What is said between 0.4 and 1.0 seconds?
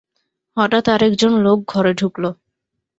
হঠাৎ